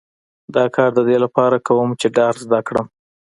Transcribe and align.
دا 0.55 0.65
کار 0.75 0.89
د 0.97 0.99
دې 1.07 1.17
لپاره 1.23 1.57
کوم 1.67 1.89
چې 1.99 2.07
ډار 2.17 2.33
زده 2.45 2.59
کړم 2.67 2.85